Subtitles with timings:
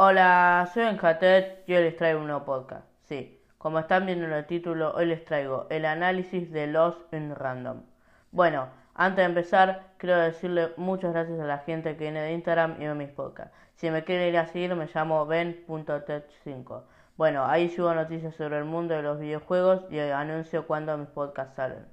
[0.00, 2.86] Hola, soy Enjatet y hoy les traigo un nuevo podcast.
[3.08, 7.34] Sí, como están viendo en el título, hoy les traigo el análisis de Lost in
[7.34, 7.82] Random.
[8.30, 12.80] Bueno, antes de empezar, quiero decirle muchas gracias a la gente que viene de Instagram
[12.80, 13.52] y ve mis podcasts.
[13.74, 16.82] Si me quieren ir a seguir, me llamo ben.tech5.
[17.16, 21.56] Bueno, ahí subo noticias sobre el mundo de los videojuegos y anuncio cuando mis podcasts
[21.56, 21.84] salen.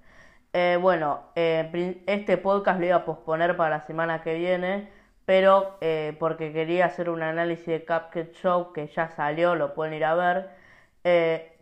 [0.53, 4.91] Eh, bueno, eh, este podcast lo iba a posponer para la semana que viene,
[5.25, 9.93] pero eh, porque quería hacer un análisis de Cupcake Show que ya salió, lo pueden
[9.93, 10.49] ir a ver.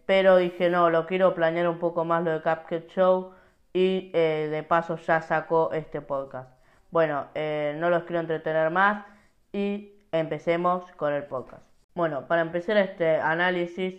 [0.05, 3.33] pero dije, no, lo quiero planear un poco más lo de Cupcake Show
[3.73, 6.49] y de paso ya sacó este podcast.
[6.91, 9.05] Bueno, no los quiero entretener más
[9.51, 11.63] y empecemos con el podcast.
[11.95, 13.95] Bueno, para empezar este análisis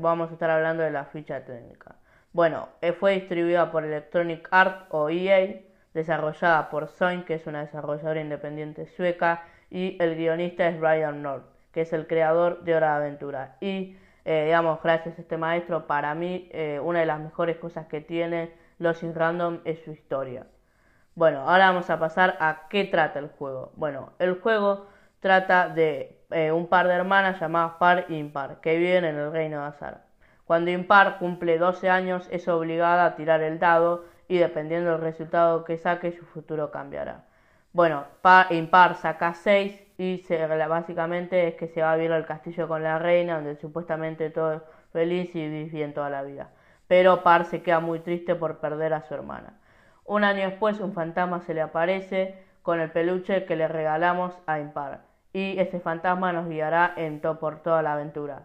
[0.00, 1.96] vamos a estar hablando de la ficha técnica.
[2.34, 5.60] Bueno, eh, fue distribuida por Electronic Arts o EA,
[5.94, 11.46] desarrollada por Sony, que es una desarrolladora independiente sueca, y el guionista es Brian North,
[11.72, 13.56] que es el creador de Hora de Aventura.
[13.60, 17.86] Y, eh, digamos, gracias a este maestro, para mí, eh, una de las mejores cosas
[17.86, 20.46] que tiene Los In Random es su historia.
[21.14, 23.72] Bueno, ahora vamos a pasar a qué trata el juego.
[23.76, 24.86] Bueno, el juego
[25.20, 26.20] trata de
[26.52, 30.02] un par de hermanas llamadas Par e Impar, que viven en el reino de Azar.
[30.44, 35.64] Cuando impar cumple 12 años es obligada a tirar el dado y dependiendo del resultado
[35.64, 37.24] que saque su futuro cambiará.
[37.72, 42.26] Bueno, par, impar saca 6 y se, básicamente es que se va a vivir al
[42.26, 46.50] castillo con la reina donde supuestamente todo es feliz y vive bien toda la vida.
[46.86, 49.58] Pero par se queda muy triste por perder a su hermana.
[50.04, 54.60] Un año después un fantasma se le aparece con el peluche que le regalamos a
[54.60, 55.00] Impar
[55.32, 58.42] y ese fantasma nos guiará en to por toda la aventura.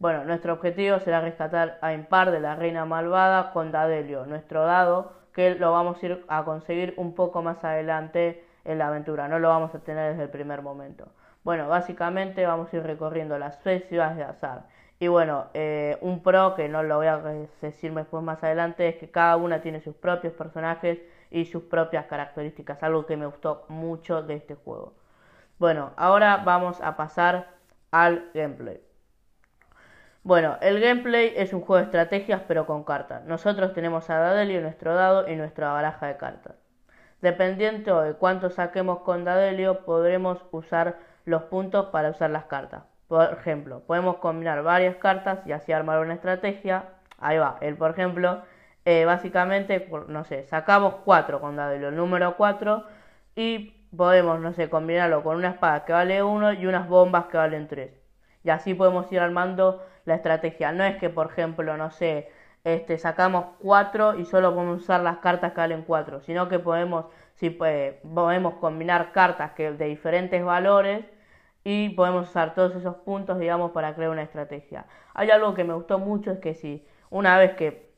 [0.00, 5.12] Bueno, nuestro objetivo será rescatar a Impar de la reina malvada con Dadelio, nuestro dado,
[5.34, 9.38] que lo vamos a ir a conseguir un poco más adelante en la aventura, no
[9.38, 11.08] lo vamos a tener desde el primer momento.
[11.44, 14.68] Bueno, básicamente vamos a ir recorriendo las seis ciudades de azar.
[14.98, 17.18] Y bueno, eh, un pro que no lo voy a
[17.60, 20.98] decir después más adelante es que cada una tiene sus propios personajes
[21.30, 24.94] y sus propias características, algo que me gustó mucho de este juego.
[25.58, 27.48] Bueno, ahora vamos a pasar
[27.90, 28.80] al gameplay.
[30.22, 33.24] Bueno, el gameplay es un juego de estrategias pero con cartas.
[33.24, 36.56] Nosotros tenemos a Dadelio, nuestro dado y nuestra baraja de cartas.
[37.22, 42.82] Dependiendo de cuánto saquemos con Dadelio, podremos usar los puntos para usar las cartas.
[43.08, 46.84] Por ejemplo, podemos combinar varias cartas y así armar una estrategia.
[47.18, 48.42] Ahí va, el por ejemplo,
[48.84, 52.84] eh, básicamente, no sé, sacamos 4 con Dadelio, el número 4,
[53.36, 57.38] y podemos, no sé, combinarlo con una espada que vale 1 y unas bombas que
[57.38, 57.90] valen 3.
[58.44, 60.72] Y así podemos ir armando la estrategia.
[60.72, 62.30] No es que, por ejemplo, no sé,
[62.64, 67.06] este, sacamos 4 y solo podemos usar las cartas que valen 4, sino que podemos,
[67.34, 71.04] si, pues, podemos combinar cartas que, de diferentes valores
[71.64, 74.86] y podemos usar todos esos puntos, digamos, para crear una estrategia.
[75.14, 77.90] Hay algo que me gustó mucho, es que si una vez que,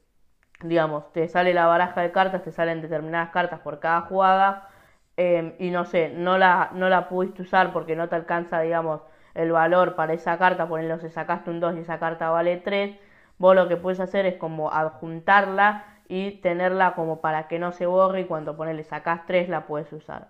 [0.62, 4.68] digamos, te sale la baraja de cartas, te salen determinadas cartas por cada jugada,
[5.16, 9.02] em, y no sé, no la, no la pudiste usar porque no te alcanza, digamos,
[9.34, 10.68] el valor para esa carta,
[11.00, 12.96] si sacaste un 2 y esa carta vale 3,
[13.38, 17.86] vos lo que puedes hacer es como adjuntarla y tenerla como para que no se
[17.86, 20.28] borre y cuando ponerle sacas 3 la puedes usar.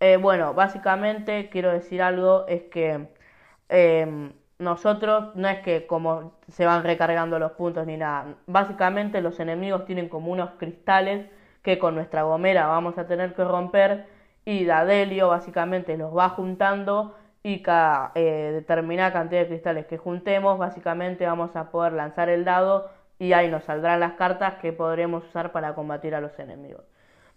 [0.00, 3.08] Eh, bueno, básicamente quiero decir algo, es que
[3.68, 9.40] em, nosotros no es que como se van recargando los puntos ni nada, básicamente los
[9.40, 11.26] enemigos tienen como unos cristales
[11.62, 14.06] que con nuestra gomera vamos a tener que romper
[14.44, 20.58] y Dadelio básicamente los va juntando y cada eh, determinada cantidad de cristales que juntemos,
[20.58, 25.24] básicamente vamos a poder lanzar el dado y ahí nos saldrán las cartas que podremos
[25.24, 26.84] usar para combatir a los enemigos.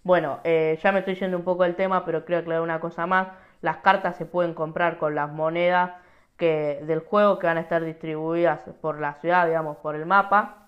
[0.03, 3.07] Bueno, eh, ya me estoy yendo un poco del tema, pero creo aclarar una cosa
[3.07, 3.29] más.
[3.61, 5.91] Las cartas se pueden comprar con las monedas
[6.37, 10.67] que, del juego que van a estar distribuidas por la ciudad, digamos, por el mapa.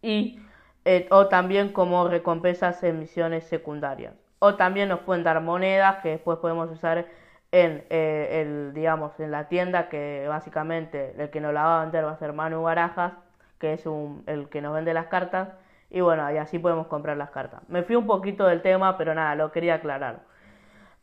[0.00, 0.40] Y,
[0.84, 4.14] eh, o también como recompensas en misiones secundarias.
[4.38, 7.06] O también nos pueden dar monedas que después podemos usar
[7.52, 11.84] en eh, el digamos en la tienda que básicamente el que nos la va a
[11.84, 13.12] vender va a ser Manu Barajas
[13.58, 15.50] que es un, el que nos vende las cartas.
[15.90, 17.60] Y bueno y así podemos comprar las cartas.
[17.68, 20.20] Me fui un poquito del tema pero nada lo quería aclarar.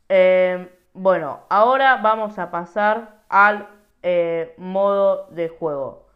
[0.10, 3.68] Eh, bueno ahora vamos a pasar al
[4.02, 6.10] eh, modo de juego.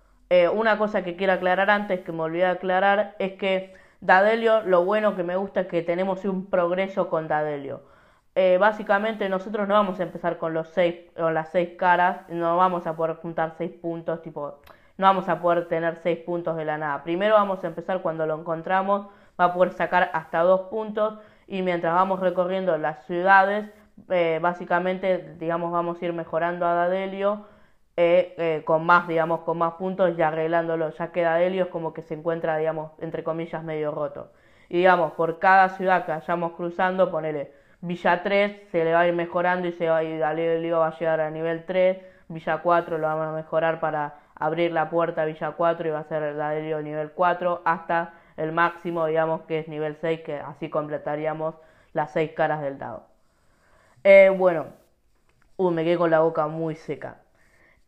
[0.55, 5.15] Una cosa que quiero aclarar antes que me olvidé aclarar es que Dadelio lo bueno
[5.15, 7.83] que me gusta es que tenemos un progreso con Dadelio
[8.35, 12.57] eh, básicamente nosotros no vamos a empezar con los seis con las seis caras, no
[12.57, 14.59] vamos a poder juntar seis puntos, tipo,
[14.97, 17.03] no vamos a poder tener seis puntos de la nada.
[17.03, 19.07] Primero vamos a empezar cuando lo encontramos,
[19.39, 23.69] va a poder sacar hasta dos puntos y mientras vamos recorriendo las ciudades
[24.09, 27.45] eh, básicamente, digamos, vamos a ir mejorando a Dadelio
[27.95, 32.01] eh, con más, digamos, con más puntos y arreglándolo, ya que Dadelio es como que
[32.01, 34.31] se encuentra, digamos, entre comillas, medio roto.
[34.69, 37.51] Y digamos, por cada ciudad que vayamos cruzando, ponele
[37.83, 40.87] Villa 3, se le va a ir mejorando y se va a ir, Dadelio va
[40.87, 41.97] a llegar a nivel 3,
[42.29, 45.99] Villa 4 lo vamos a mejorar para abrir la puerta a Villa 4 y va
[45.99, 50.69] a ser Dadelio nivel 4 hasta el máximo, digamos, que es nivel 6, que así
[50.69, 51.55] completaríamos
[51.91, 53.03] las 6 caras del dado.
[54.05, 54.67] Eh, bueno,
[55.57, 57.17] uh, me quedé con la boca muy seca.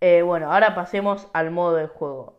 [0.02, 2.35] Eh, bueno, ahora pasemos al modo de juego.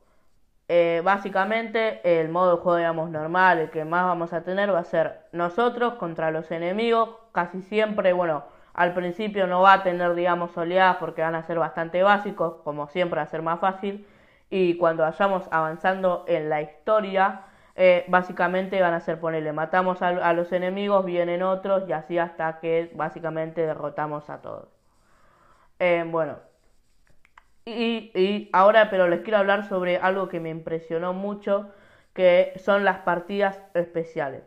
[0.69, 4.81] Eh, básicamente el modo de juego digamos normal, el que más vamos a tener va
[4.81, 10.15] a ser nosotros contra los enemigos, casi siempre, bueno, al principio no va a tener
[10.15, 14.07] digamos oleadas porque van a ser bastante básicos, como siempre va a ser más fácil,
[14.51, 17.43] y cuando vayamos avanzando en la historia,
[17.77, 22.59] eh, básicamente van a ser ponerle, matamos a, los enemigos, vienen otros y así hasta
[22.61, 24.69] que básicamente derrotamos a todos.
[26.11, 26.37] bueno,
[27.67, 31.73] y, ahora, pero les quiero hablar sobre algo que me impresionó mucho,
[32.15, 34.45] que son las partidas especiales.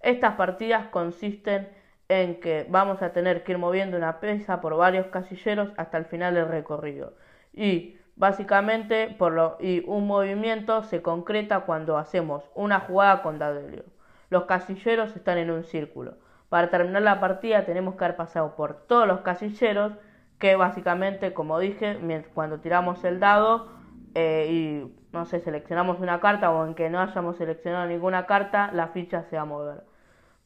[0.00, 1.68] Estas partidas consisten
[2.08, 6.06] en que vamos a tener que ir moviendo una pesa por varios casilleros hasta el
[6.06, 7.14] final del recorrido.
[7.52, 13.84] Y básicamente por lo, y un movimiento se concreta cuando hacemos una jugada con Dadelio.
[14.28, 16.14] Los casilleros están en un círculo.
[16.48, 19.92] Para terminar la partida tenemos que haber pasado por todos los casilleros
[20.38, 21.98] que básicamente, como dije,
[22.34, 23.68] cuando tiramos el dado
[24.14, 28.70] eh, y no sé, seleccionamos una carta o en que no hayamos seleccionado ninguna carta,
[28.72, 29.84] la ficha se va a mover.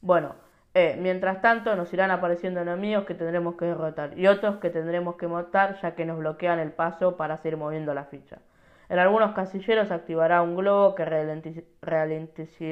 [0.01, 0.35] Bueno,
[0.73, 5.15] eh, mientras tanto nos irán apareciendo enemigos que tendremos que derrotar y otros que tendremos
[5.15, 8.39] que matar ya que nos bloquean el paso para seguir moviendo la ficha.
[8.87, 11.05] En algunos casilleros activará un globo que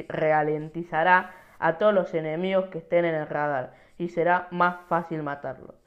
[0.08, 5.79] ralentizará a todos los enemigos que estén en el radar y será más fácil matarlos.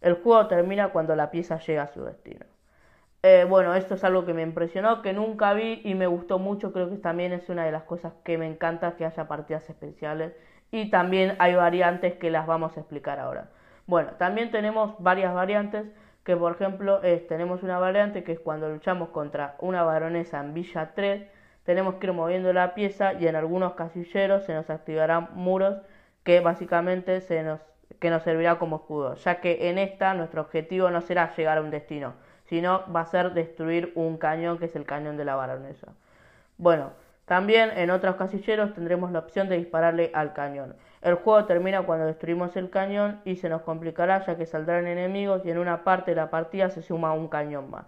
[0.00, 2.46] El juego termina cuando la pieza llega a su destino.
[3.22, 6.72] Eh, bueno, esto es algo que me impresionó, que nunca vi y me gustó mucho.
[6.72, 10.34] Creo que también es una de las cosas que me encanta que haya partidas especiales.
[10.70, 13.50] Y también hay variantes que las vamos a explicar ahora.
[13.86, 15.86] Bueno, también tenemos varias variantes.
[16.24, 20.92] Que por ejemplo, tenemos una variante que es cuando luchamos contra una baronesa en Villa
[20.94, 21.26] 3.
[21.64, 25.78] Tenemos que ir moviendo la pieza y en algunos casilleros se nos activarán muros
[26.24, 27.60] que básicamente se nos
[27.98, 31.60] que nos servirá como escudo, ya que en esta nuestro objetivo no será llegar a
[31.62, 32.14] un destino,
[32.44, 35.88] sino va a ser destruir un cañón que es el cañón de la baronesa.
[36.56, 36.92] Bueno,
[37.24, 40.74] también en otros casilleros tendremos la opción de dispararle al cañón.
[41.02, 45.44] El juego termina cuando destruimos el cañón y se nos complicará ya que saldrán enemigos
[45.44, 47.84] y en una parte de la partida se suma un cañón más.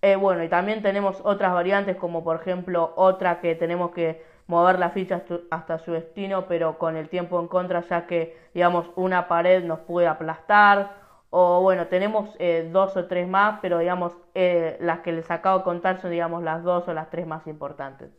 [0.00, 4.78] Eh, bueno, y también tenemos otras variantes como por ejemplo otra que tenemos que mover
[4.78, 9.28] la ficha hasta su destino, pero con el tiempo en contra, ya que, digamos, una
[9.28, 11.02] pared nos puede aplastar.
[11.30, 15.58] O bueno, tenemos eh, dos o tres más, pero digamos, eh, las que les acabo
[15.58, 18.10] de contar son, digamos, las dos o las tres más importantes.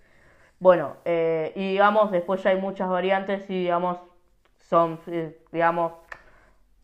[0.59, 3.97] Bueno, eh, y digamos, después ya hay muchas variantes y, digamos,
[4.57, 4.99] son,
[5.51, 5.93] digamos,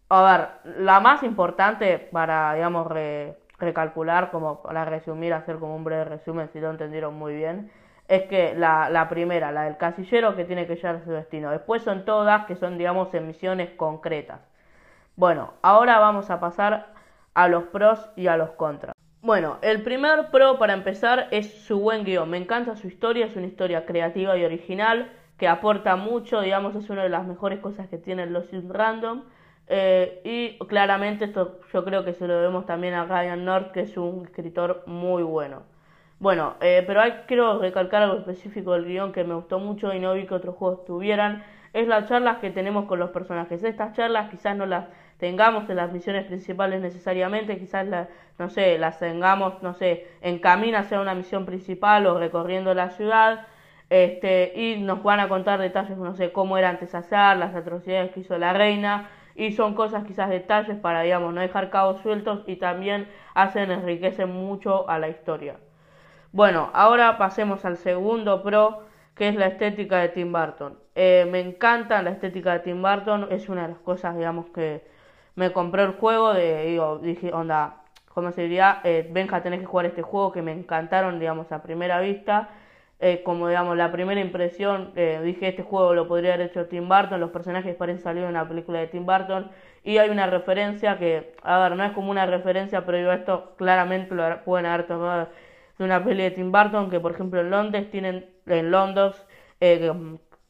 [0.09, 0.21] a
[0.63, 2.87] ver, la más importante para, digamos,
[3.57, 7.71] recalcular, como para resumir, hacer como un breve resumen si lo entendieron muy bien,
[8.11, 11.49] es que la, la, primera, la del casillero que tiene que llegar a su destino.
[11.49, 14.41] Después son todas que son, digamos, en misiones concretas.
[15.15, 16.87] Bueno, ahora vamos a pasar
[17.33, 18.93] a los pros y a los contras.
[19.21, 22.29] Bueno, el primer pro para empezar es su buen guion.
[22.29, 26.89] Me encanta su historia, es una historia creativa y original que aporta mucho, digamos, es
[26.89, 29.23] una de las mejores cosas que tienen los Random.
[29.67, 33.81] Eh, y claramente esto yo creo que se lo debemos también a Ryan North, que
[33.81, 35.63] es un escritor muy bueno.
[36.21, 39.99] Bueno, eh, pero hay, quiero recalcar algo específico del guion que me gustó mucho y
[39.99, 41.43] no vi que otros juegos tuvieran.
[41.73, 43.63] Es las charlas que tenemos con los personajes.
[43.63, 44.85] Estas charlas quizás no las
[45.17, 50.37] tengamos en las misiones principales necesariamente, quizás las, no sé, las tengamos, no sé, en
[50.37, 53.47] camino hacia una misión principal o recorriendo la ciudad.
[53.89, 58.11] Este, y nos van a contar detalles, no sé, cómo era antes hacer, las atrocidades
[58.11, 62.43] que hizo la reina, y son cosas quizás detalles para, digamos, no dejar cabos sueltos
[62.45, 65.55] y también hacen, enriquecen mucho a la historia.
[66.33, 68.83] Bueno, ahora pasemos al segundo pro,
[69.15, 70.77] que es la estética de Tim Burton.
[70.95, 74.81] Eh, me encanta la estética de Tim Burton, es una de las cosas, digamos, que
[75.35, 77.83] me compré el juego, de, dije, onda,
[78.13, 78.79] ¿cómo se diría?
[78.85, 82.49] Eh, Benja, tenés que jugar este juego que me encantaron, digamos, a primera vista.
[82.99, 86.87] Eh, como, digamos, la primera impresión, eh, dije, este juego lo podría haber hecho Tim
[86.87, 89.49] Burton, los personajes parecen salir en una película de Tim Burton,
[89.83, 93.53] y hay una referencia que, a ver, no es como una referencia, pero digo, esto
[93.57, 95.29] claramente lo pueden haber tomado
[95.81, 99.15] de una peli de Tim Burton que por ejemplo en Londres tienen en Londres
[99.59, 99.91] eh,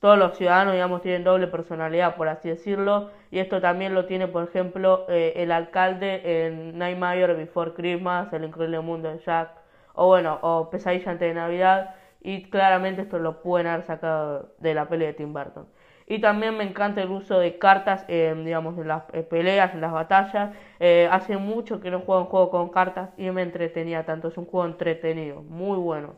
[0.02, 4.28] todos los ciudadanos, digamos, tienen doble personalidad, por así decirlo, y esto también lo tiene,
[4.28, 9.52] por ejemplo, eh, el alcalde en Nightmare Before Christmas, El Increíble Mundo de Jack,
[9.94, 14.74] o bueno, o Pesadilla antes de Navidad, y claramente esto lo pueden haber sacado de
[14.74, 15.68] la peli de Tim Burton.
[16.12, 19.94] Y también me encanta el uso de cartas, digamos, en las eh, peleas, en las
[19.94, 20.54] batallas.
[20.82, 24.28] Eh, hace mucho que no juego un juego con cartas y me entretenía tanto.
[24.28, 26.16] Es un juego entretenido, muy bueno.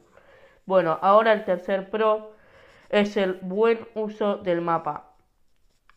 [0.66, 2.34] Bueno, ahora el tercer pro
[2.90, 5.12] es el buen uso del mapa.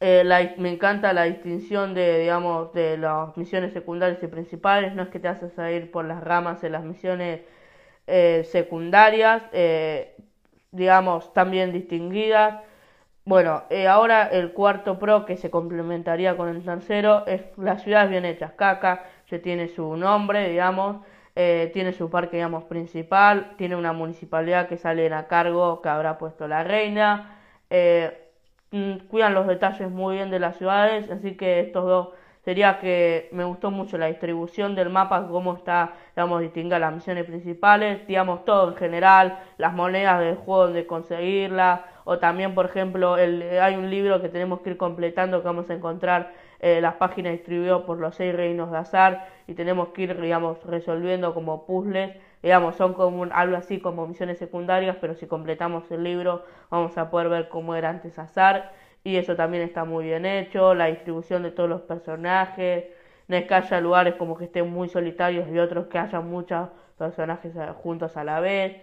[0.00, 4.94] Eh, me encanta la distinción de, digamos, de las misiones secundarias y principales.
[4.94, 7.40] No es que te haces a ir por las ramas en las misiones
[8.44, 9.42] secundarias,
[10.70, 12.60] digamos, también distinguidas
[13.26, 18.08] bueno, eh, ahora el cuarto pro que se complementaría con el tercero es las ciudades
[18.08, 18.52] bien hechas.
[18.52, 20.98] Caca ya tiene su nombre, digamos,
[21.34, 26.18] eh, tiene su parque, digamos, principal, tiene una municipalidad que sale a cargo que habrá
[26.18, 27.40] puesto la reina.
[27.68, 28.16] Eh,
[28.70, 32.08] mm, cuidan los detalles muy bien de las ciudades, así que estos dos
[32.44, 37.24] sería que me gustó mucho la distribución del mapa, cómo está, digamos, distinguir las misiones
[37.26, 43.18] principales, digamos, todo en general, las monedas del juego, donde conseguirlas, o también, por ejemplo,
[43.18, 46.94] el, hay un libro que tenemos que ir completando, que vamos a encontrar eh, las
[46.94, 51.66] páginas distribuidas por los seis reinos de azar, y tenemos que ir, digamos, resolviendo como
[51.66, 56.96] puzzles, digamos, son como algo así como misiones secundarias, pero si completamos el libro vamos
[56.96, 58.72] a poder ver cómo era antes azar
[59.02, 62.84] y eso también está muy bien hecho, la distribución de todos los personajes,
[63.28, 66.68] no es que haya lugares como que estén muy solitarios y otros que haya muchos
[66.98, 68.76] personajes juntos a la vez.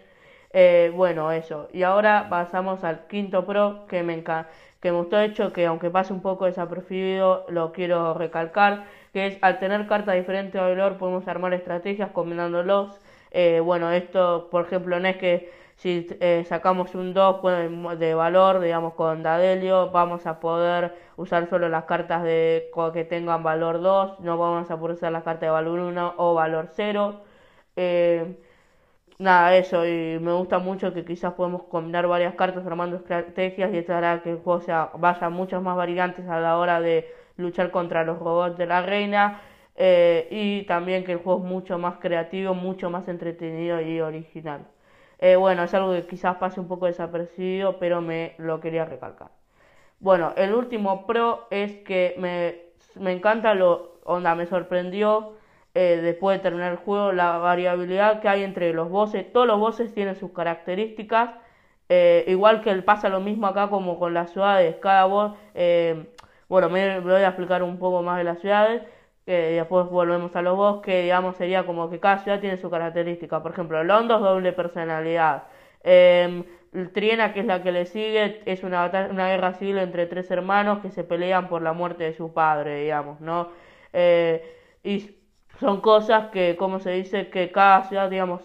[0.53, 1.67] Eh, bueno, eso.
[1.73, 6.13] Y ahora pasamos al quinto pro que me que me gustó hecho que aunque pase
[6.13, 11.27] un poco desapercibido lo quiero recalcar que es al tener cartas diferentes de valor podemos
[11.27, 12.99] armar estrategias combinándolos
[13.31, 18.13] eh, bueno esto por ejemplo no es que si eh, sacamos un 2 pues, de
[18.13, 23.81] valor, digamos con Dadelio, vamos a poder usar solo las cartas de que tengan valor
[23.81, 27.21] 2, no vamos a poder usar las cartas de valor 1 o valor 0.
[27.75, 28.37] Eh,
[29.19, 33.77] nada, eso, y me gusta mucho que quizás podemos combinar varias cartas armando estrategias y
[33.77, 37.71] esto hará que el juego sea, vaya muchas más variantes a la hora de luchar
[37.71, 39.41] contra los robots de la reina.
[39.75, 44.67] Eh, y también que el juego es mucho más creativo, mucho más entretenido y original.
[45.19, 49.31] Eh, bueno, es algo que quizás pase un poco desapercibido, pero me lo quería recalcar.
[49.99, 55.33] Bueno, el último pro es que me, me encanta lo, onda, me sorprendió
[55.75, 59.31] eh, después de terminar el juego la variabilidad que hay entre los bosses.
[59.33, 61.31] Todos los bosses tienen sus características,
[61.89, 64.75] eh, igual que pasa lo mismo acá como con las ciudades.
[64.77, 65.33] Cada boss,
[66.49, 68.83] bueno, me voy a explicar un poco más de las ciudades
[69.25, 73.41] que después volvemos a los bosques, digamos, sería como que cada ciudad tiene su característica.
[73.41, 75.43] Por ejemplo, Londres doble personalidad.
[75.83, 76.43] Eh,
[76.93, 80.79] Triena, que es la que le sigue, es una, una guerra civil entre tres hermanos
[80.79, 83.49] que se pelean por la muerte de su padre, digamos, ¿no?
[83.93, 84.43] Eh,
[85.59, 88.41] son cosas que, como se dice, que cada ciudad, digamos,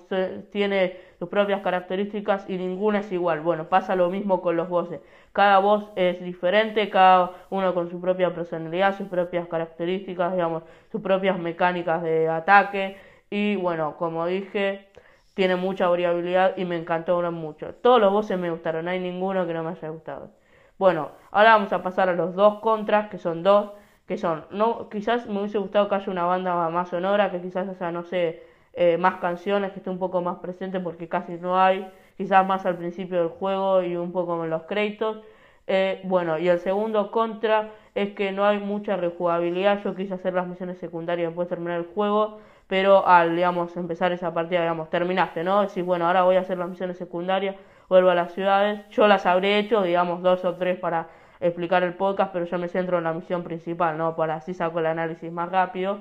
[0.50, 3.40] tiene sus propias características y ninguna es igual.
[3.40, 5.00] Bueno, pasa lo mismo con los voces.
[5.32, 10.62] Cada voz es diferente, cada uno con su propia personalidad, sus propias características, digamos,
[10.92, 12.96] sus propias mecánicas de ataque.
[13.30, 14.88] Y bueno, como dije,
[15.34, 17.74] tiene mucha variabilidad y me encantó mucho.
[17.74, 20.30] Todos los voces me gustaron, no hay ninguno que no me haya gustado.
[20.78, 23.72] Bueno, ahora vamos a pasar a los dos contras, que son dos,
[24.08, 27.76] que son, no, quizás me hubiese gustado que haya una banda más sonora, que quizás,
[27.76, 31.60] sea, no sé, eh, más canciones, que esté un poco más presente porque casi no
[31.60, 31.86] hay,
[32.16, 35.18] quizás más al principio del juego y un poco en los créditos.
[35.66, 39.82] Eh, bueno, y el segundo contra es que no hay mucha rejugabilidad.
[39.84, 44.12] Yo quise hacer las misiones secundarias después de terminar el juego, pero al, digamos, empezar
[44.12, 45.60] esa partida, digamos, terminaste, ¿no?
[45.60, 47.56] Decís, bueno, ahora voy a hacer las misiones secundarias,
[47.90, 48.80] vuelvo a las ciudades.
[48.90, 51.08] Yo las habré hecho, digamos, dos o tres para
[51.40, 54.16] explicar el podcast, pero yo me centro en la misión principal, ¿no?
[54.16, 56.00] Para así saco el análisis más rápido.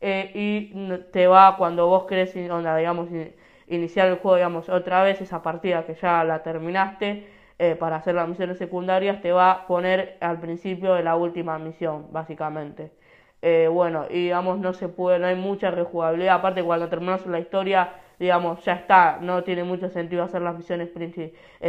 [0.00, 3.08] Eh, y te va cuando vos querés, onda, digamos,
[3.68, 7.26] iniciar el juego, digamos, otra vez esa partida que ya la terminaste
[7.58, 11.58] eh, para hacer las misiones secundarias, te va a poner al principio de la última
[11.58, 12.92] misión, básicamente.
[13.42, 17.38] Eh, bueno, y digamos, no se puede, no hay mucha rejugabilidad, aparte cuando terminas la
[17.40, 20.90] historia, digamos, ya está, no tiene mucho sentido hacer las misiones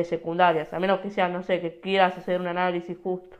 [0.03, 3.37] secundarias, a menos que sea, no sé, que quieras hacer un análisis justo,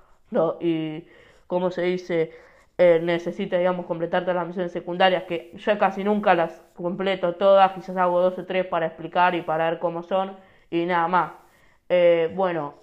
[0.62, 1.06] y,
[1.48, 2.32] como se dice,
[2.78, 7.98] eh, necesitas, digamos, completarte las misiones secundarias, que yo casi nunca las completo todas, quizás
[7.98, 10.38] hago dos o tres para explicar y para ver cómo son,
[10.70, 11.32] y nada más.
[11.90, 12.76] Eh, bueno,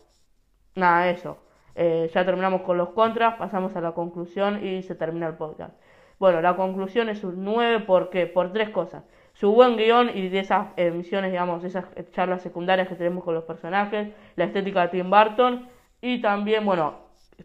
[0.75, 1.39] nada, eso.
[1.75, 5.75] Eh, ya terminamos con los contras, pasamos a la conclusión y se termina el podcast.
[6.19, 9.05] Bueno, la conclusión es un 9 porque por tres cosas.
[9.40, 13.44] Su buen guion y de esas misiones, digamos, esas charlas secundarias que tenemos con los
[13.44, 15.66] personajes, la estética de Tim Burton
[16.02, 16.97] Y también, bueno,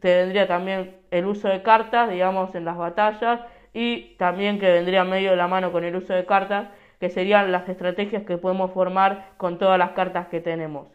[0.02, 3.40] te vendría también el uso de cartas, digamos, en las batallas.
[3.74, 6.68] Y también que vendría medio de la mano con el uso de cartas,
[7.00, 10.88] que serían las estrategias que podemos formar con todas las cartas que tenemos.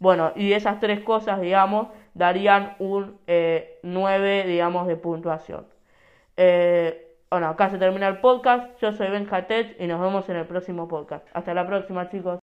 [0.00, 3.20] Bueno, y esas tres cosas, digamos, darían un
[3.82, 5.66] 9, eh, digamos, de puntuación.
[6.36, 8.80] Eh, bueno, acá se termina el podcast.
[8.80, 9.28] Yo soy Ben
[9.78, 11.24] y nos vemos en el próximo podcast.
[11.32, 12.38] Hasta la próxima, chicos.